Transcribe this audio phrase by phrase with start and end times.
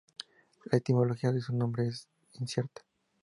[0.65, 2.07] La etimología de su nombre es
[2.39, 2.81] incierta.